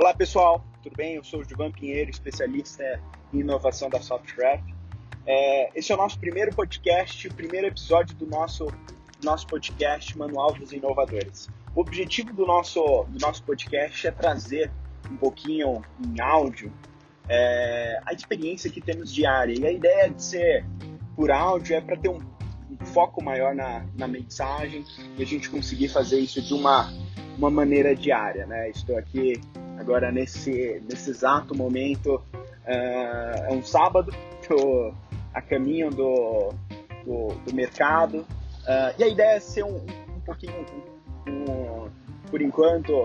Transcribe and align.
Olá 0.00 0.14
pessoal, 0.14 0.64
tudo 0.82 0.96
bem? 0.96 1.16
Eu 1.16 1.22
sou 1.22 1.40
o 1.40 1.44
Juvan 1.44 1.70
Pinheiro, 1.70 2.08
especialista 2.08 2.98
em 3.34 3.40
inovação 3.40 3.90
da 3.90 4.00
SoftRap. 4.00 4.62
É, 5.26 5.78
esse 5.78 5.92
é 5.92 5.94
o 5.94 5.98
nosso 5.98 6.18
primeiro 6.18 6.54
podcast, 6.54 7.28
o 7.28 7.34
primeiro 7.34 7.66
episódio 7.66 8.16
do 8.16 8.26
nosso, 8.26 8.66
nosso 9.22 9.46
podcast 9.46 10.16
Manual 10.16 10.54
dos 10.54 10.72
Inovadores. 10.72 11.50
O 11.76 11.82
objetivo 11.82 12.32
do 12.32 12.46
nosso, 12.46 13.04
do 13.10 13.18
nosso 13.20 13.42
podcast 13.42 14.06
é 14.06 14.10
trazer 14.10 14.70
um 15.10 15.18
pouquinho 15.18 15.82
em 16.02 16.18
áudio 16.18 16.72
é, 17.28 18.00
a 18.06 18.14
experiência 18.14 18.70
que 18.70 18.80
temos 18.80 19.12
diária. 19.12 19.52
E 19.52 19.66
a 19.66 19.70
ideia 19.70 20.08
de 20.08 20.24
ser 20.24 20.64
por 21.14 21.30
áudio 21.30 21.76
é 21.76 21.80
para 21.82 21.98
ter 21.98 22.08
um, 22.08 22.20
um, 22.70 22.86
foco 22.86 23.22
maior 23.22 23.54
na, 23.54 23.84
na 23.98 24.08
mensagem 24.08 24.82
e 25.18 25.22
a 25.22 25.26
gente 25.26 25.50
conseguir 25.50 25.88
fazer 25.88 26.20
isso 26.20 26.40
de 26.40 26.54
uma, 26.54 26.90
uma 27.36 27.50
maneira 27.50 27.94
diária. 27.94 28.46
Né? 28.46 28.70
Estou 28.70 28.96
aqui 28.96 29.38
agora 29.80 30.12
nesse, 30.12 30.82
nesse 30.88 31.10
exato 31.10 31.56
momento, 31.56 32.16
uh, 32.16 32.22
é 32.66 33.48
um 33.50 33.62
sábado, 33.62 34.14
estou 34.40 34.94
a 35.32 35.40
caminho 35.40 35.90
do, 35.90 36.52
do, 37.04 37.28
do 37.46 37.54
mercado. 37.54 38.18
Uh, 38.18 38.94
e 38.98 39.04
a 39.04 39.08
ideia 39.08 39.36
é 39.36 39.40
ser 39.40 39.64
um, 39.64 39.76
um 39.76 40.20
pouquinho, 40.24 40.66
um, 41.26 41.88
por 42.30 42.42
enquanto, 42.42 43.04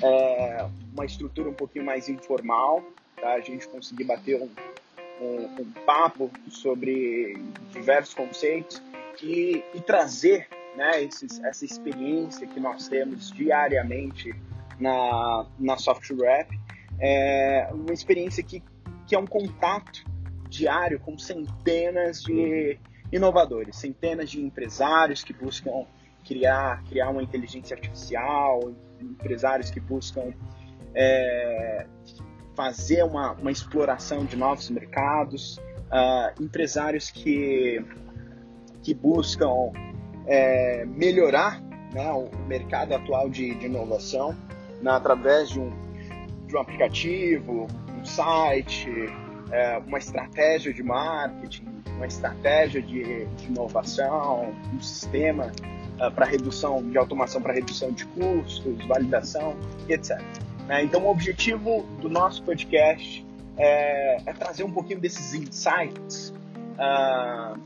é, 0.00 0.66
uma 0.92 1.04
estrutura 1.04 1.48
um 1.48 1.54
pouquinho 1.54 1.84
mais 1.84 2.08
informal, 2.08 2.82
tá? 3.20 3.34
a 3.34 3.40
gente 3.40 3.66
conseguir 3.68 4.04
bater 4.04 4.40
um, 4.40 4.48
um, 5.20 5.62
um 5.62 5.72
papo 5.84 6.30
sobre 6.48 7.36
diversos 7.72 8.14
conceitos 8.14 8.82
e, 9.22 9.62
e 9.74 9.80
trazer 9.80 10.48
né, 10.76 11.02
esses, 11.02 11.42
essa 11.42 11.64
experiência 11.64 12.46
que 12.46 12.60
nós 12.60 12.88
temos 12.88 13.30
diariamente 13.30 14.34
na, 14.78 15.46
na 15.58 15.76
Software 15.76 16.40
App, 16.40 16.60
é 17.00 17.68
uma 17.72 17.92
experiência 17.92 18.42
que, 18.42 18.62
que 19.06 19.14
é 19.14 19.18
um 19.18 19.26
contato 19.26 20.04
diário 20.48 21.00
com 21.00 21.18
centenas 21.18 22.22
de 22.22 22.78
inovadores, 23.12 23.76
centenas 23.76 24.30
de 24.30 24.40
empresários 24.40 25.22
que 25.22 25.32
buscam 25.32 25.86
criar, 26.24 26.82
criar 26.84 27.10
uma 27.10 27.22
inteligência 27.22 27.74
artificial, 27.74 28.72
empresários 29.00 29.70
que 29.70 29.80
buscam 29.80 30.32
é, 30.94 31.86
fazer 32.54 33.04
uma, 33.04 33.32
uma 33.32 33.50
exploração 33.50 34.24
de 34.24 34.36
novos 34.36 34.70
mercados, 34.70 35.58
uh, 35.90 36.42
empresários 36.42 37.10
que, 37.10 37.84
que 38.82 38.94
buscam 38.94 39.72
é, 40.26 40.84
melhorar 40.86 41.60
né, 41.92 42.10
o 42.12 42.30
mercado 42.46 42.94
atual 42.94 43.28
de, 43.28 43.54
de 43.54 43.66
inovação 43.66 44.36
através 44.92 45.50
de 45.50 45.60
um, 45.60 45.72
de 46.46 46.56
um 46.56 46.60
aplicativo, 46.60 47.66
um 47.98 48.04
site, 48.04 48.90
é, 49.50 49.78
uma 49.78 49.98
estratégia 49.98 50.72
de 50.72 50.82
marketing, 50.82 51.66
uma 51.96 52.06
estratégia 52.06 52.82
de, 52.82 53.24
de 53.24 53.46
inovação, 53.46 54.54
um 54.72 54.80
sistema 54.80 55.52
uh, 56.00 56.10
para 56.10 56.26
redução 56.26 56.82
de 56.82 56.98
automação 56.98 57.40
para 57.40 57.52
redução 57.52 57.92
de 57.92 58.04
custos, 58.06 58.84
validação, 58.86 59.56
etc. 59.88 60.20
Né? 60.66 60.82
Então, 60.82 61.04
o 61.04 61.10
objetivo 61.10 61.86
do 62.00 62.08
nosso 62.08 62.42
podcast 62.42 63.24
é, 63.56 64.16
é 64.26 64.32
trazer 64.32 64.64
um 64.64 64.70
pouquinho 64.72 65.00
desses 65.00 65.34
insights 65.34 66.34
uh, 66.78 67.58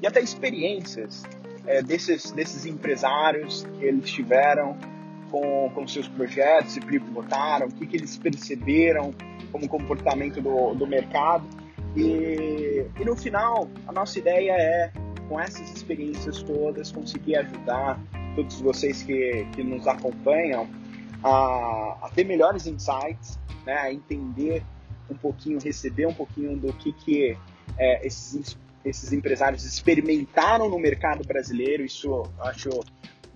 e 0.00 0.06
até 0.06 0.20
experiências 0.20 1.24
é, 1.66 1.82
desses, 1.82 2.30
desses 2.30 2.64
empresários 2.64 3.66
que 3.78 3.84
eles 3.84 4.08
tiveram 4.10 4.76
com, 5.30 5.70
com 5.74 5.86
seus 5.86 6.08
projetos 6.08 6.76
e 6.76 6.80
pivotaram, 6.80 7.66
o 7.66 7.72
que, 7.72 7.86
que 7.86 7.96
eles 7.96 8.16
perceberam 8.16 9.14
como 9.52 9.68
comportamento 9.68 10.40
do, 10.40 10.74
do 10.74 10.86
mercado. 10.86 11.46
E, 11.96 12.84
e 13.00 13.04
no 13.04 13.16
final, 13.16 13.68
a 13.86 13.92
nossa 13.92 14.18
ideia 14.18 14.52
é, 14.52 14.92
com 15.28 15.40
essas 15.40 15.70
experiências 15.74 16.42
todas, 16.42 16.92
conseguir 16.92 17.36
ajudar 17.36 17.98
todos 18.34 18.60
vocês 18.60 19.02
que, 19.02 19.46
que 19.54 19.62
nos 19.62 19.86
acompanham 19.86 20.68
a, 21.22 21.96
a 22.02 22.10
ter 22.14 22.24
melhores 22.24 22.66
insights, 22.66 23.38
né, 23.64 23.74
a 23.74 23.92
entender 23.92 24.62
um 25.10 25.14
pouquinho, 25.14 25.58
receber 25.58 26.06
um 26.06 26.14
pouquinho 26.14 26.56
do 26.56 26.72
que, 26.74 26.92
que 26.92 27.36
é, 27.78 28.06
esses, 28.06 28.56
esses 28.84 29.12
empresários 29.12 29.64
experimentaram 29.64 30.68
no 30.68 30.78
mercado 30.78 31.24
brasileiro. 31.24 31.84
Isso 31.84 32.08
eu 32.08 32.30
acho 32.40 32.70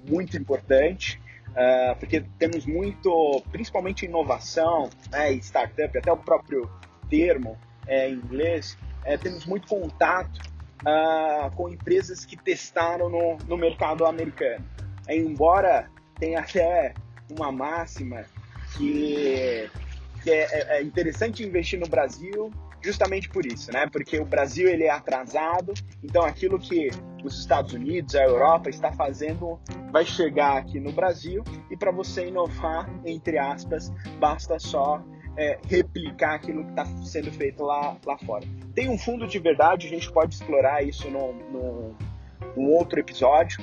muito 0.09 0.37
importante. 0.37 1.21
Uh, 1.51 1.97
porque 1.99 2.25
temos 2.39 2.65
muito, 2.65 3.43
principalmente 3.51 4.07
inovação 4.07 4.89
né, 5.11 5.33
startup, 5.33 5.99
até 5.99 6.13
o 6.13 6.17
próprio 6.17 6.71
termo 7.09 7.59
é, 7.87 8.09
em 8.09 8.15
inglês, 8.15 8.79
é, 9.05 9.17
temos 9.17 9.45
muito 9.47 9.67
contato 9.67 10.41
uh, 10.83 11.51
com 11.57 11.69
empresas 11.69 12.25
que 12.25 12.37
testaram 12.37 13.09
no, 13.09 13.37
no 13.49 13.57
mercado 13.57 14.07
americano. 14.07 14.65
É, 15.07 15.17
embora 15.17 15.91
tenha 16.19 16.41
até 16.41 16.95
uma 17.31 17.51
máxima 17.51 18.25
que, 18.77 19.69
que 20.23 20.31
é, 20.31 20.79
é, 20.79 20.83
interessante 20.83 21.43
investir 21.43 21.79
no 21.81 21.89
Brasil 21.89 22.53
justamente 22.83 23.29
por 23.29 23.45
isso, 23.45 23.73
né? 23.73 23.87
Porque 23.87 24.19
o 24.19 24.25
Brasil 24.25 24.69
ele 24.69 24.85
é 24.85 24.91
atrasado, 24.91 25.73
então 26.03 26.23
aquilo 26.23 26.59
que 26.59 26.91
os 27.25 27.39
Estados 27.39 27.73
Unidos, 27.75 28.15
a 28.15 28.25
Europa 28.25 28.71
está 28.71 28.93
fazendo 28.93 29.61
vai 29.91 30.05
chegar 30.05 30.57
aqui 30.57 30.81
no 30.81 30.93
Brasil 30.93 31.45
e 31.71 31.77
para 31.77 31.91
você 31.91 32.27
inovar, 32.27 32.89
entre 33.05 33.39
aspas, 33.39 33.93
basta 34.19 34.59
só 34.59 35.03
é, 35.37 35.59
replicar 35.67 36.35
aquilo 36.35 36.65
que 36.65 36.71
está 36.71 36.87
sendo 37.05 37.31
feito 37.33 37.63
lá, 37.63 37.97
lá 38.05 38.19
fora. 38.19 38.47
Tem 38.75 38.89
um 38.89 38.99
fundo 38.99 39.27
de 39.27 39.39
verdade, 39.39 39.87
a 39.87 39.91
gente 39.91 40.11
pode 40.13 40.35
explorar 40.35 40.83
isso 40.83 41.11
no, 41.11 41.33
no, 41.33 41.97
num 42.57 42.71
outro 42.73 42.99
episódio, 42.99 43.59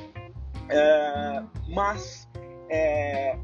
é, 0.69 1.43
mas 1.69 2.27
é, 2.69 3.37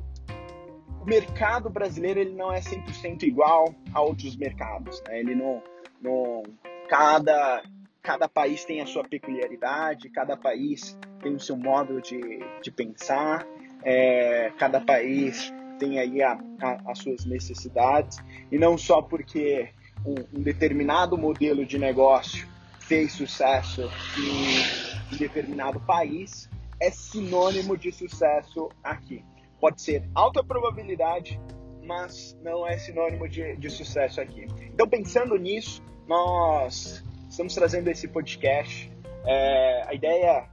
o 1.04 1.06
mercado 1.06 1.70
brasileiro 1.70 2.22
ele 2.22 2.34
não 2.34 2.52
é 2.52 2.62
100% 2.62 3.24
igual 3.24 3.76
a 3.94 4.00
outros 4.00 4.38
mercados. 4.38 5.04
Né? 5.06 5.20
Ele 5.20 5.36
não, 5.36 5.62
não 6.02 6.44
cada 6.90 7.62
cada 8.02 8.28
país 8.28 8.66
tem 8.66 8.82
a 8.82 8.86
sua 8.86 9.04
peculiaridade, 9.04 10.10
cada 10.10 10.36
país 10.36 10.98
tem 11.22 11.34
o 11.34 11.40
seu 11.40 11.56
modo 11.56 12.02
de, 12.02 12.20
de 12.62 12.70
pensar, 12.70 13.48
é, 13.82 14.52
cada 14.58 14.82
país 14.82 15.54
tem 15.80 16.00
aí 16.00 16.22
a, 16.22 16.38
a, 16.62 16.92
as 16.92 17.00
suas 17.00 17.26
necessidades 17.26 18.18
e 18.52 18.58
não 18.58 18.78
só 18.78 19.02
porque 19.02 19.70
um, 20.06 20.38
um, 20.38 20.42
determinado 20.42 21.18
modelo 21.18 21.66
de 21.66 21.80
negócio 21.80 22.46
fez 22.80 23.14
sucesso 23.14 23.90
em, 24.18 25.16
em 25.16 25.18
determinado 25.18 25.80
país 25.80 26.50
é 26.82 26.92
sinônimo 26.92 27.78
de 27.78 27.90
sucesso 27.90 28.70
aqui 28.84 29.24
pode 29.64 29.82
ser 29.82 30.04
alta 30.14 30.44
probabilidade, 30.44 31.40
mas 31.86 32.38
não 32.44 32.68
é 32.68 32.78
sinônimo 32.78 33.30
de, 33.30 33.56
de 33.56 33.70
sucesso 33.70 34.20
aqui. 34.20 34.46
Então, 34.74 34.86
pensando 34.86 35.38
nisso, 35.38 35.82
nós 36.06 37.02
estamos 37.30 37.56
trazendo 37.56 37.88
esse 37.88 38.10
podcast. 38.10 38.92
É, 39.26 39.84
a 39.88 39.94
ideia 39.94 40.50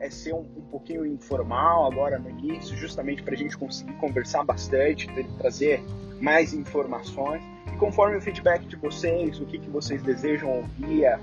é, 0.00 0.08
ser 0.08 0.32
um, 0.32 0.48
um, 0.56 0.66
pouquinho 0.70 1.04
informal 1.04 1.92
agora 1.92 2.18
no 2.18 2.30
início, 2.30 2.74
justamente 2.74 3.22
para 3.22 3.34
a 3.34 3.36
gente 3.36 3.54
conseguir 3.54 3.92
conversar 3.96 4.42
bastante, 4.44 5.08
trazer 5.36 5.82
mais 6.18 6.54
informações. 6.54 7.42
E 7.70 7.76
conforme 7.76 8.16
o 8.16 8.20
feedback 8.22 8.64
de 8.64 8.76
vocês, 8.76 9.38
o 9.40 9.44
que, 9.44 9.58
que 9.58 9.68
vocês 9.68 10.02
desejam 10.02 10.56
ouvir, 10.56 11.04
a, 11.04 11.20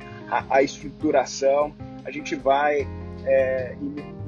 a 0.48 0.62
estruturação, 0.62 1.74
a 2.06 2.12
gente 2.12 2.36
vai 2.36 2.88
é, 3.26 3.76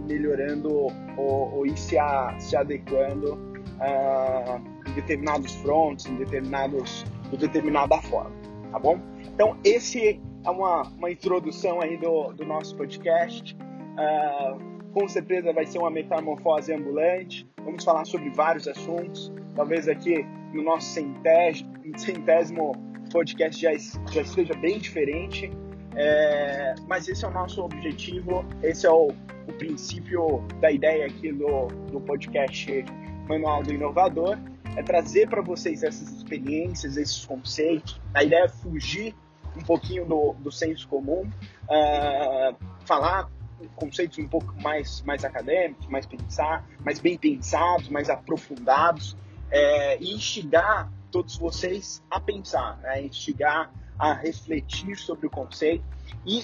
melhorando 0.08 0.74
ou, 1.18 1.54
ou 1.54 1.66
ir 1.66 1.78
se, 1.78 1.98
a, 1.98 2.36
se 2.40 2.56
adequando 2.56 3.34
uh, 3.36 4.90
em 4.90 4.94
determinados 4.94 5.54
fronts, 5.56 6.06
em 6.06 6.16
determinados, 6.16 7.06
de 7.30 7.38
determinada 7.38 7.98
forma, 8.02 8.36
tá 8.72 8.80
bom? 8.80 9.00
Então, 9.34 9.58
esse 9.64 10.20
é 10.46 10.50
uma, 10.50 10.84
uma 10.98 11.12
introdução 11.12 11.82
aí 11.82 11.98
do, 11.98 12.34
do 12.34 12.46
nosso 12.46 12.76
podcast. 12.76 13.56
Uh, 13.56 14.72
com 14.92 15.08
certeza 15.08 15.54
vai 15.54 15.66
ser 15.66 15.80
uma 15.80 15.90
metamorfose 15.90 16.74
ambulante. 16.74 17.48
Vamos 17.64 17.84
falar 17.84 18.06
sobre 18.06 18.30
vários 18.32 18.68
assuntos. 18.68 19.32
Talvez 19.56 19.88
aqui 19.88 20.26
no 20.54 20.64
nosso 20.64 20.88
centésimo, 20.88 21.72
centésimo 21.98 22.72
podcast 23.12 23.62
já, 23.62 23.72
já 24.12 24.22
esteja 24.22 24.54
bem 24.56 24.80
diferente. 24.80 25.52
É, 25.96 26.76
mas 26.88 27.08
esse 27.08 27.26
é 27.26 27.28
o 27.28 27.32
nosso 27.32 27.62
objetivo, 27.62 28.46
esse 28.64 28.86
é 28.86 28.92
o, 28.92 29.08
o 29.48 29.54
princípio 29.58 30.46
da 30.60 30.72
ideia 30.72 31.06
aqui 31.06 31.32
do, 31.32 31.68
do 31.92 32.00
podcast 32.00 32.86
Manual 33.28 33.64
do 33.64 33.74
Inovador, 33.74 34.38
é 34.76 34.84
trazer 34.84 35.30
para 35.30 35.42
vocês 35.42 35.84
essas 35.84 36.10
experiências, 36.10 36.96
esses 36.96 37.26
conceitos. 37.26 38.00
A 38.14 38.24
ideia 38.24 38.46
é 38.46 38.48
fugir 38.48 39.14
um 39.56 39.62
pouquinho 39.62 40.06
do, 40.06 40.34
do 40.40 40.52
senso 40.52 40.88
comum, 40.88 41.30
uh, 41.70 42.56
falar 42.86 43.30
conceitos 43.76 44.18
um 44.18 44.28
pouco 44.28 44.54
mais, 44.62 45.02
mais 45.02 45.24
acadêmicos, 45.24 45.88
mais 45.88 46.06
pensar, 46.06 46.66
mais 46.84 47.00
bem 47.00 47.18
pensados, 47.18 47.90
mais 47.90 48.10
aprofundados, 48.10 49.18
é, 49.52 49.98
e 50.02 50.14
instigar 50.14 50.92
todos 51.12 51.38
vocês 51.38 52.02
a 52.10 52.20
pensar, 52.20 52.78
né? 52.78 53.04
instigar 53.04 53.72
a 54.02 54.14
refletir 54.14 54.98
sobre 54.98 55.28
o 55.28 55.30
conceito 55.30 55.86
e 56.26 56.44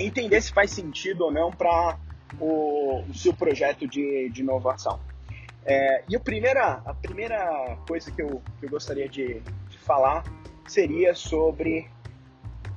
entender 0.00 0.40
se 0.40 0.52
faz 0.52 0.72
sentido 0.72 1.26
ou 1.26 1.30
não 1.30 1.52
para 1.52 1.96
o, 2.40 3.02
o, 3.08 3.14
seu 3.14 3.32
projeto 3.32 3.86
de, 3.86 4.28
de 4.30 4.40
inovação. 4.40 4.98
É, 5.64 6.02
e 6.08 6.16
a 6.16 6.20
primeira, 6.20 6.82
a 6.84 6.92
primeira 6.92 7.78
coisa 7.86 8.10
que 8.10 8.20
eu, 8.20 8.42
que 8.58 8.66
eu 8.66 8.70
gostaria 8.70 9.08
de, 9.08 9.40
de 9.68 9.78
falar 9.78 10.24
seria 10.66 11.14
sobre 11.14 11.88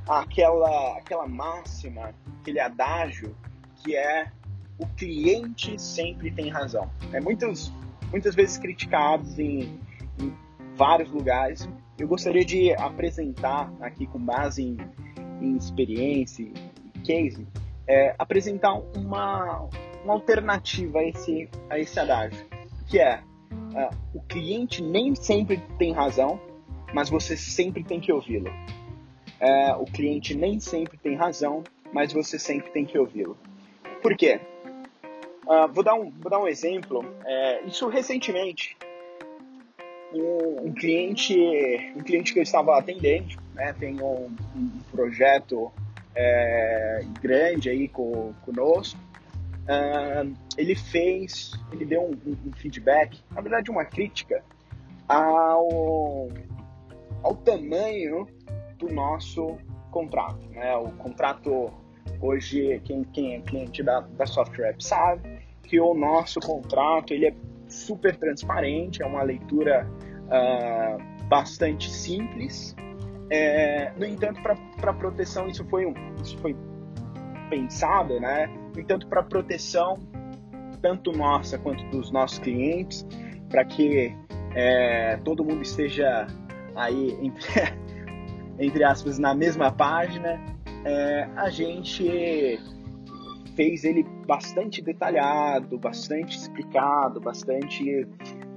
aquela, 0.07 0.99
aquela 0.99 1.27
máxima, 1.27 2.13
aquele 2.41 2.59
adágio 2.59 3.35
que 3.83 3.95
é 3.95 4.31
o 4.77 4.85
cliente 4.85 5.81
sempre 5.81 6.29
tem 6.29 6.49
razão. 6.49 6.91
É 7.11 7.19
muitas, 7.19 7.71
muitas 8.11 8.35
vezes 8.35 8.59
criticados 8.59 9.39
em, 9.39 9.79
em 10.19 10.31
vários 10.75 11.09
lugares. 11.09 11.67
Eu 11.97 12.07
gostaria 12.07 12.43
de 12.43 12.73
apresentar 12.73 13.71
aqui 13.79 14.05
com 14.05 14.19
base 14.19 14.61
em, 14.61 14.77
em 15.41 15.55
experiência 15.55 16.43
e 16.43 16.99
case, 17.05 17.47
é, 17.87 18.15
apresentar 18.17 18.73
uma, 18.73 19.69
uma 20.03 20.13
alternativa 20.13 20.99
a 20.99 21.03
esse, 21.05 21.49
a 21.69 21.79
esse 21.79 21.99
adágio, 21.99 22.45
que 22.87 22.99
é 22.99 23.21
uh, 23.51 23.95
o 24.13 24.21
cliente 24.21 24.81
nem 24.81 25.15
sempre 25.15 25.61
tem 25.77 25.93
razão, 25.93 26.39
mas 26.93 27.09
você 27.09 27.37
sempre 27.37 27.83
tem 27.83 27.99
que 27.99 28.11
ouvi-lo. 28.11 28.51
É, 29.39 29.73
o 29.75 29.85
cliente 29.85 30.33
nem 30.33 30.59
sempre 30.59 30.97
tem 30.97 31.15
razão, 31.15 31.63
mas 31.93 32.11
você 32.11 32.39
sempre 32.39 32.71
tem 32.71 32.85
que 32.85 32.97
ouvi-lo. 32.97 33.37
Por 34.01 34.15
quê? 34.15 34.39
Uh, 35.45 35.71
vou, 35.71 35.83
dar 35.83 35.93
um, 35.93 36.09
vou 36.09 36.29
dar 36.29 36.39
um 36.39 36.47
exemplo. 36.47 37.05
É, 37.23 37.63
isso 37.65 37.87
recentemente, 37.87 38.75
um, 40.21 40.67
um, 40.67 40.73
cliente, 40.73 41.35
um 41.95 42.01
cliente 42.01 42.33
que 42.33 42.39
eu 42.39 42.43
estava 42.43 42.77
atendendo, 42.77 43.35
né, 43.53 43.73
tem 43.73 44.01
um, 44.01 44.29
um 44.55 44.69
projeto 44.91 45.71
é, 46.15 47.01
grande 47.21 47.69
aí 47.69 47.87
com, 47.87 48.33
conosco. 48.43 48.99
Uh, 49.65 50.31
ele 50.57 50.75
fez, 50.75 51.51
ele 51.71 51.85
deu 51.85 52.03
um, 52.03 52.11
um, 52.47 52.53
feedback, 52.53 53.19
na 53.31 53.41
verdade 53.41 53.71
uma 53.71 53.83
crítica 53.83 54.43
ao, 55.07 56.29
ao 57.23 57.35
tamanho 57.37 58.27
do 58.77 58.93
nosso 58.93 59.57
contrato. 59.89 60.47
Né? 60.51 60.75
O 60.75 60.91
contrato 60.91 61.73
hoje, 62.21 62.79
quem, 62.83 63.03
quem 63.05 63.35
é 63.35 63.41
cliente 63.41 63.81
da, 63.81 64.01
da 64.01 64.27
Software 64.27 64.75
sabe, 64.79 65.39
que 65.63 65.79
o 65.79 65.93
nosso 65.93 66.39
contrato 66.39 67.11
ele 67.11 67.27
é 67.27 67.33
super 67.67 68.15
transparente, 68.15 69.01
é 69.01 69.05
uma 69.05 69.23
leitura 69.23 69.89
uh, 70.25 71.27
bastante 71.27 71.89
simples. 71.89 72.75
É, 73.29 73.91
no 73.97 74.05
entanto, 74.05 74.39
para 74.41 74.93
proteção 74.93 75.47
isso 75.47 75.65
foi, 75.65 75.85
um, 75.85 75.93
isso 76.21 76.37
foi 76.39 76.55
pensado, 77.49 78.19
né? 78.19 78.47
No 78.73 78.79
entanto, 78.79 79.07
para 79.07 79.23
proteção 79.23 79.97
tanto 80.81 81.11
nossa 81.11 81.57
quanto 81.57 81.83
dos 81.85 82.11
nossos 82.11 82.37
clientes, 82.37 83.05
para 83.49 83.65
que 83.65 84.15
é, 84.53 85.17
todo 85.23 85.43
mundo 85.43 85.63
esteja 85.63 86.27
aí 86.75 87.17
entre, 87.21 87.43
entre 88.59 88.83
aspas 88.83 89.17
na 89.17 89.33
mesma 89.33 89.71
página, 89.71 90.39
é, 90.85 91.27
a 91.35 91.49
gente 91.49 92.59
fez 93.55 93.83
ele 93.83 94.03
bastante 94.27 94.81
detalhado, 94.81 95.77
bastante 95.79 96.37
explicado, 96.37 97.19
bastante 97.19 98.07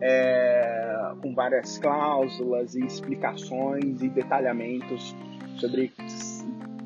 é, 0.00 1.12
com 1.20 1.34
várias 1.34 1.78
cláusulas 1.78 2.74
e 2.74 2.84
explicações 2.84 4.02
e 4.02 4.08
detalhamentos 4.08 5.14
sobre 5.56 5.92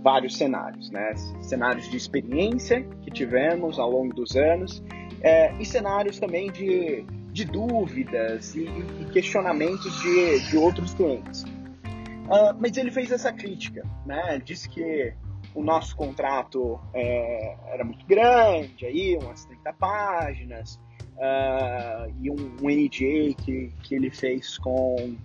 vários 0.02 0.36
cenários, 0.36 0.90
né? 0.90 1.14
Cenários 1.42 1.88
de 1.90 1.96
experiência 1.96 2.82
que 3.02 3.10
tivemos 3.10 3.78
ao 3.78 3.90
longo 3.90 4.14
dos 4.14 4.34
anos 4.36 4.82
é, 5.22 5.52
e 5.58 5.64
cenários 5.64 6.18
também 6.18 6.50
de, 6.50 7.04
de 7.32 7.44
dúvidas 7.44 8.54
e, 8.54 8.64
e 8.64 9.04
questionamentos 9.12 10.00
de, 10.02 10.50
de 10.50 10.56
outros 10.56 10.92
clientes. 10.94 11.44
Uh, 11.44 12.54
mas 12.58 12.76
ele 12.76 12.90
fez 12.90 13.10
essa 13.10 13.32
crítica, 13.32 13.84
né? 14.06 14.40
Disse 14.44 14.68
que 14.68 15.12
o 15.54 15.62
nosso 15.62 15.94
contrato 15.94 16.80
é, 16.94 17.56
era 17.66 17.84
muito 17.84 18.06
grande, 18.06 18.86
aí 18.86 19.18
umas 19.20 19.44
30 19.44 19.72
páginas, 19.74 20.80
uh, 21.22 22.12
e 22.20 22.30
um, 22.30 22.56
um, 22.60 22.68
NDA 22.68 23.34
que, 23.40 23.72
que 23.82 23.94
ele 23.94 24.10
fez 24.10 24.58
com 24.58 25.16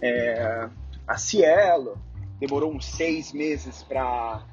é, 0.00 0.68
a 1.06 1.16
Cielo, 1.16 1.98
demorou 2.38 2.72
uns 2.72 2.86
seis 2.86 3.32
meses 3.32 3.82
para 3.82 4.44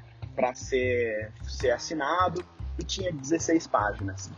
ser, 0.54 1.32
ser 1.42 1.70
assinado 1.70 2.44
e 2.78 2.84
tinha 2.84 3.12
16 3.12 3.66
páginas. 3.68 4.30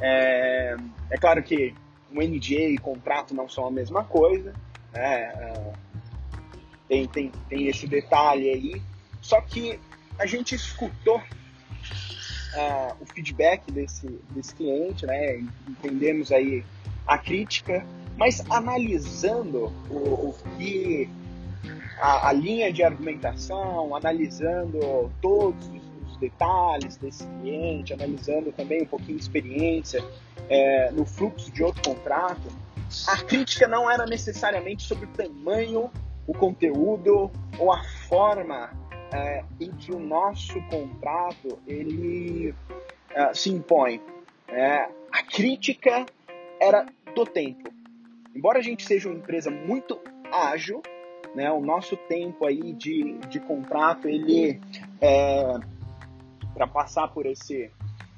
É, 0.00 0.76
é 1.10 1.16
claro 1.16 1.42
que 1.42 1.74
um 2.12 2.20
NDA 2.20 2.70
e 2.70 2.78
contrato 2.78 3.34
não 3.34 3.48
são 3.48 3.66
a 3.66 3.70
mesma 3.70 4.02
coisa, 4.04 4.52
né? 4.92 5.32
Uh, 5.34 5.72
tem, 6.88 7.06
tem, 7.06 7.32
tem 7.48 7.68
esse 7.68 7.86
detalhe 7.86 8.50
aí, 8.50 8.82
só 9.20 9.40
que 9.40 9.78
a 10.18 10.26
gente 10.26 10.56
escutou 10.56 11.22
uh, 12.54 12.96
o 13.00 13.06
feedback 13.06 13.70
desse, 13.70 14.06
desse 14.30 14.54
cliente, 14.54 15.06
né? 15.06 15.42
Entendemos 15.68 16.32
aí 16.32 16.64
a 17.06 17.18
crítica, 17.18 17.84
mas 18.16 18.44
analisando 18.50 19.72
o, 19.90 20.28
o 20.28 20.34
que 20.56 21.08
a, 21.98 22.28
a, 22.28 22.32
linha 22.32 22.72
de 22.72 22.82
argumentação, 22.82 23.94
analisando 23.94 25.10
todos 25.20 25.70
os 26.06 26.16
detalhes 26.18 26.96
desse 26.96 27.26
cliente, 27.40 27.92
analisando 27.92 28.52
também 28.52 28.82
um 28.82 28.86
pouquinho 28.86 29.16
de 29.16 29.22
experiência 29.22 30.04
é, 30.48 30.90
no 30.92 31.04
fluxo 31.04 31.50
de 31.52 31.62
outro 31.62 31.82
contrato, 31.82 32.48
a 33.06 33.16
crítica 33.18 33.68
não 33.68 33.90
era 33.90 34.04
necessariamente 34.04 34.82
sobre 34.82 35.04
o 35.04 35.08
tamanho, 35.08 35.90
o 36.26 36.34
conteúdo 36.34 37.30
ou 37.58 37.72
a 37.72 37.82
forma 38.08 38.70
é, 39.12 39.44
em 39.60 39.70
que 39.72 39.92
o 39.92 39.98
nosso 39.98 40.60
contrato 40.68 41.58
ele 41.66 42.54
é, 43.10 43.34
se 43.34 43.50
impõe. 43.50 44.00
É, 44.48 44.88
a 45.12 45.22
crítica 45.22 46.06
era 46.60 46.86
do 47.14 47.24
tempo. 47.24 47.70
Embora 48.34 48.58
a 48.58 48.62
gente 48.62 48.86
seja 48.86 49.08
uma 49.08 49.18
empresa 49.18 49.50
muito 49.50 49.98
ágil, 50.32 50.82
né, 51.34 51.50
o 51.50 51.60
nosso 51.60 51.96
tempo 51.96 52.46
aí 52.46 52.72
de, 52.72 53.18
de 53.28 53.40
contrato 53.40 54.08
ele 54.08 54.60
é, 55.00 55.58
para 56.54 56.66
passar 56.66 57.08
por 57.08 57.26
esse 57.26 57.70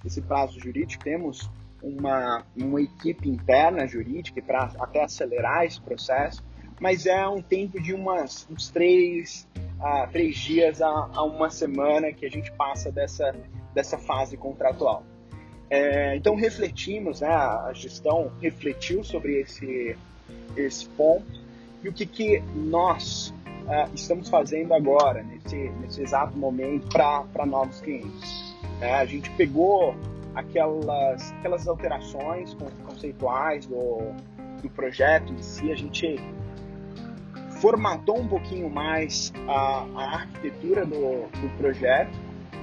esse 0.05 0.21
prazo 0.21 0.59
jurídico 0.59 1.05
temos 1.05 1.49
uma, 1.83 2.45
uma 2.57 2.81
equipe 2.81 3.29
interna 3.29 3.87
jurídica 3.87 4.41
para 4.41 4.71
até 4.79 5.03
acelerar 5.03 5.65
esse 5.65 5.81
processo, 5.81 6.43
mas 6.81 7.07
é 7.07 7.27
um 7.29 7.43
tempo 7.43 7.81
de 7.81 7.93
umas, 7.93 8.47
uns 8.51 8.71
três 8.71 9.47
a 9.83 10.07
três 10.07 10.37
dias 10.37 10.81
a, 10.81 10.89
a 10.89 11.23
uma 11.25 11.51
semana 11.51 12.13
que 12.13 12.25
a 12.25 12.31
gente 12.31 12.51
passa 12.53 12.91
dessa, 12.91 13.35
dessa 13.75 13.99
fase 13.99 14.37
contratual. 14.37 15.05
É, 15.69 16.15
então 16.17 16.35
refletimos, 16.35 17.21
né, 17.21 17.29
a 17.29 17.73
gestão 17.75 18.31
refletiu 18.41 19.03
sobre 19.03 19.41
esse, 19.41 19.97
esse 20.57 20.87
ponto 20.91 21.43
e 21.83 21.89
o 21.89 21.93
que, 21.93 22.07
que 22.07 22.41
nós 22.55 23.35
uh, 23.63 23.93
estamos 23.95 24.29
fazendo 24.29 24.73
agora, 24.75 25.23
nesse, 25.23 25.57
nesse 25.81 26.03
exato 26.03 26.37
momento, 26.37 26.87
para 26.89 27.47
novos 27.47 27.81
clientes. 27.81 28.55
É, 28.81 28.95
a 28.95 29.05
gente 29.05 29.31
pegou 29.31 29.97
aquelas, 30.35 31.33
aquelas 31.33 31.67
alterações 31.67 32.55
conceituais 32.85 33.67
do, 33.67 34.13
do 34.63 34.71
projeto 34.71 35.33
em 35.33 35.43
si, 35.43 35.73
a 35.73 35.75
gente 35.75 36.21
formatou 37.63 38.19
um 38.19 38.27
pouquinho 38.27 38.69
mais 38.69 39.33
a, 39.47 39.87
a 39.95 40.15
arquitetura 40.17 40.85
do, 40.85 41.29
do, 41.41 41.57
projeto 41.59 42.11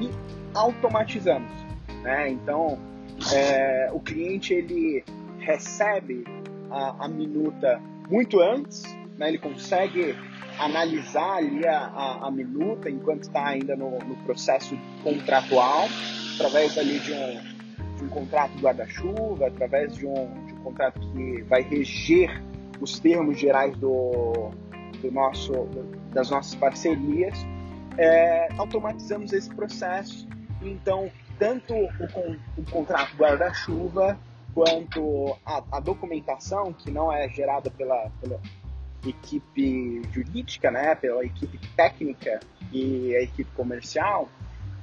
e 0.02 0.12
automatizamos. 0.54 1.50
Né? 2.04 2.32
Então, 2.32 2.78
é, 3.34 3.90
o 3.94 4.02
cliente 4.02 4.54
ele 4.54 5.02
recebe 5.40 6.26
a, 6.70 7.06
a, 7.06 7.08
minuta 7.08 7.82
muito 8.10 8.42
antes, 8.42 8.84
né? 9.18 9.30
ele 9.30 9.38
consegue 9.38 10.18
analisar 10.60 11.38
ali 11.38 11.66
a, 11.66 11.78
a, 11.78 12.28
a 12.28 12.32
minuta 12.32 12.90
enquanto 12.90 13.24
está 13.24 13.48
ainda 13.48 13.78
no, 13.78 14.00
no, 14.00 14.18
processo 14.26 14.78
contratual, 15.02 15.88
através 16.36 16.78
ali 16.78 17.00
de 17.00 17.14
um, 17.14 17.96
de 17.96 18.04
um 18.04 18.10
contrato 18.10 18.52
guarda-chuva, 18.60 19.48
através 19.48 19.96
de 19.96 20.06
um, 20.06 20.46
de 20.46 20.54
um 20.56 20.60
contrato 20.62 21.00
que 21.00 21.42
vai 21.44 21.62
reger 21.62 22.44
os 22.82 23.00
termos 23.00 23.40
gerais 23.40 23.78
do, 23.78 24.52
do 25.02 25.12
nosso, 25.12 25.52
das 26.14 26.30
nossas 26.30 26.56
parcerias, 26.56 27.38
é, 27.98 28.50
automatizamos 28.58 29.34
esse 29.34 29.54
processo. 29.54 30.28
Então, 30.62 31.12
tanto 31.38 31.74
o, 31.74 32.38
o 32.58 32.66
contrato 32.70 33.16
guarda-chuva 33.16 34.18
quanto 34.54 35.38
a, 35.46 35.64
a 35.72 35.80
documentação 35.80 36.74
que 36.74 36.92
não 36.92 37.12
é 37.12 37.30
gerada 37.30 37.70
pela, 37.72 38.10
pela 38.22 38.40
equipe 39.06 40.02
jurídica, 40.12 40.70
né, 40.72 40.96
pela 40.96 41.24
equipe 41.24 41.58
técnica 41.76 42.40
e 42.72 43.16
a 43.16 43.22
equipe 43.22 43.50
comercial, 43.52 44.28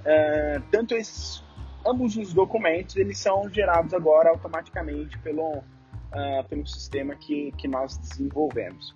uh, 0.01 0.63
tanto 0.71 0.95
esses, 0.95 1.43
ambos 1.85 2.17
os 2.17 2.33
documentos 2.33 2.97
eles 2.97 3.19
são 3.19 3.49
gerados 3.51 3.93
agora 3.93 4.31
automaticamente 4.31 5.19
pelo, 5.19 5.59
uh, 5.59 6.45
pelo 6.49 6.67
sistema 6.67 7.15
que, 7.15 7.53
que 7.53 7.69
nós 7.69 7.99
desenvolvemos. 7.99 8.95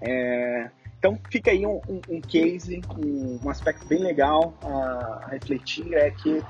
É, 0.00 0.70
então 0.98 1.18
fica 1.30 1.50
aí 1.50 1.66
um, 1.66 1.80
um, 1.88 2.00
um 2.08 2.20
case, 2.20 2.80
um, 2.98 3.40
um, 3.42 3.50
aspecto 3.50 3.86
bem 3.86 4.00
legal 4.00 4.54
a, 4.62 5.28
refletir 5.30 5.94
é 5.94 6.10
que 6.10 6.42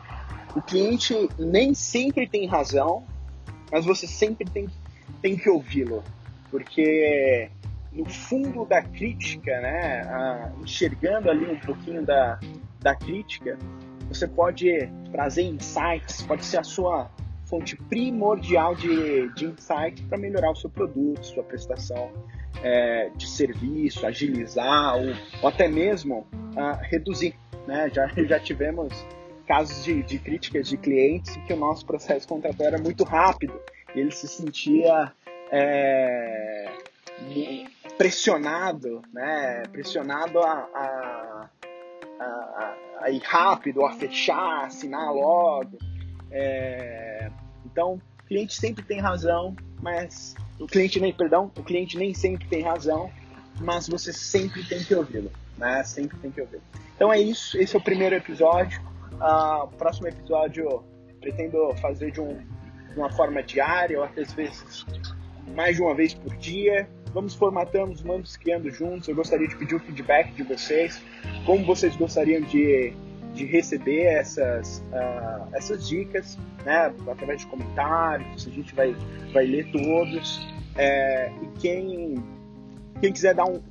o 0.55 0.61
cliente 0.61 1.15
nem 1.39 1.73
sempre 1.73 2.29
tem 2.29 2.47
razão, 2.47 3.05
mas 3.71 3.85
você 3.85 4.07
sempre 4.07 4.45
tem, 4.45 4.69
tem 5.23 5.37
que 5.37 5.49
ouvi-lo, 5.49 6.03
porque 6.51 7.49
no 7.93 8.09
fundo 8.09 8.65
da 8.65 8.83
crítica, 8.83 9.61
né, 9.61 10.03
a, 10.03 10.53
enxergando 10.63 11.31
ali 11.31 11.49
um 11.49 11.59
pouquinho 11.61 12.05
da, 12.05 12.39
da 12.81 12.95
crítica, 12.95 13.57
você 14.09 14.27
pode 14.27 14.91
trazer 15.13 15.43
insights, 15.43 16.23
pode 16.23 16.45
ser 16.45 16.59
a 16.59 16.65
sua 16.65 17.09
fonte 17.45 17.77
primordial 17.77 18.75
de, 18.75 19.33
de 19.35 19.47
insight 19.47 20.03
para 20.05 20.19
melhorar 20.19 20.51
o 20.51 20.57
seu 20.57 20.71
produto, 20.71 21.25
sua 21.25 21.45
prestação 21.45 22.11
é, 22.63 23.11
de 23.17 23.29
serviço, 23.29 24.07
agilizar 24.07 24.97
ou, 24.97 25.15
ou 25.43 25.49
até 25.49 25.69
mesmo 25.69 26.27
uh, 26.57 26.77
reduzir. 26.83 27.35
Né? 27.67 27.91
Já, 27.93 28.07
já 28.25 28.39
tivemos 28.41 28.93
casos 29.47 29.85
de, 29.85 30.03
de 30.03 30.19
críticas 30.19 30.69
de 30.69 30.77
clientes 30.77 31.37
que 31.47 31.53
o 31.53 31.57
nosso 31.57 31.85
processo 31.85 32.29
contratual 32.29 32.69
era 32.69 32.79
muito 32.79 33.03
rápido 33.05 33.61
e 33.95 34.01
ele 34.01 34.13
se 34.13 34.29
sentia 34.29 35.13
é, 35.51 36.71
pressionado, 37.99 39.03
né? 39.13 39.65
pressionado 39.73 40.39
a, 40.41 40.69
a, 40.75 41.51
a, 42.21 42.75
a, 43.01 43.11
ir 43.11 43.23
rápido, 43.25 43.85
a 43.85 43.93
fechar, 43.93 44.67
assinar 44.67 45.13
logo. 45.13 45.77
É, 46.31 47.31
então, 47.67 48.01
cliente 48.29 48.55
sempre 48.55 48.85
tem 48.85 49.01
razão, 49.01 49.57
mas 49.83 50.35
o 50.59 50.67
cliente 50.67 51.01
nem, 51.01 51.13
perdão, 51.13 51.51
o 51.57 51.63
cliente 51.63 51.97
nem 51.97 52.13
sempre 52.15 52.47
tem 52.49 52.63
razão, 52.63 53.11
mas 53.61 53.89
você 53.89 54.13
sempre 54.13 54.65
tem 54.65 54.83
que 54.83 54.95
ouvi-lo, 54.95 55.31
né? 55.57 55.83
Sempre 55.85 56.19
tem 56.19 56.31
que 56.31 56.41
ouvi-lo. 56.41 56.63
Então 56.95 57.13
é 57.13 57.19
isso, 57.19 57.59
esse 57.59 57.75
é 57.75 57.79
o 57.79 57.83
primeiro 57.83 58.15
episódio. 58.15 58.81
Uh, 59.13 59.65
o 59.65 59.69
próximo 59.69 60.09
episódio 60.09 60.85
pretendo 61.21 61.75
fazer 61.77 62.11
de, 62.11 62.21
um, 62.21 62.39
de 62.93 62.97
uma 62.97 63.11
forma 63.11 63.43
diária, 63.43 63.99
ou 63.99 64.05
até 64.05 64.23
às 64.23 64.33
vezes 64.33 64.87
mais 65.55 65.77
de 65.77 65.83
uma 65.83 65.95
vez 65.95 66.15
por 66.15 66.35
dia. 66.37 66.89
Vamos 67.13 67.35
formatando, 67.35 67.95
vamos 68.05 68.37
criando 68.37 68.71
juntos. 68.71 69.09
Eu 69.09 69.17
gostaria 69.17 69.49
de 69.49 69.57
pedir 69.57 69.75
o 69.75 69.81
feedback 69.81 70.33
de 70.33 70.43
vocês, 70.45 71.03
como 71.45 71.65
vocês 71.65 71.97
gostariam 71.97 72.41
de 72.43 72.93
de 73.41 73.47
receber 73.47 74.03
essas, 74.03 74.85
uh, 74.93 75.49
essas 75.55 75.89
dicas, 75.89 76.39
né, 76.65 76.93
através 77.11 77.41
de 77.41 77.47
comentários, 77.47 78.47
a 78.47 78.51
gente 78.51 78.75
vai, 78.75 78.95
vai 79.33 79.47
ler 79.47 79.73
todos. 79.73 80.47
É, 80.77 81.33
e 81.43 81.47
quem, 81.59 82.23
quem 83.01 83.11
quiser 83.13 83.35
dar 83.35 83.47
um, 83.47 83.63